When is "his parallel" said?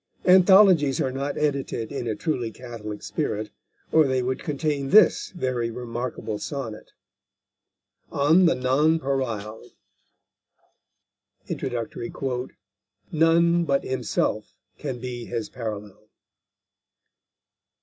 15.25-16.09